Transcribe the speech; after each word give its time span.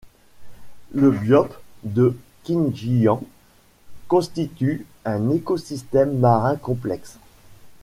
Le 0.93 1.11
biote 1.11 1.61
de 1.83 2.17
Qingjiang 2.43 3.21
constitue 4.07 4.87
un 5.05 5.29
écosystème 5.29 6.17
marin 6.17 6.55
complexe. 6.55 7.19